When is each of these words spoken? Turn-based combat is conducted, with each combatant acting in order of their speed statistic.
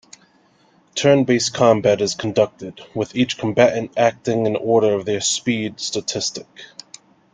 Turn-based 0.95 1.53
combat 1.53 2.01
is 2.01 2.15
conducted, 2.15 2.81
with 2.95 3.15
each 3.15 3.37
combatant 3.37 3.91
acting 3.95 4.47
in 4.47 4.55
order 4.55 4.95
of 4.95 5.05
their 5.05 5.21
speed 5.21 5.79
statistic. 5.79 6.47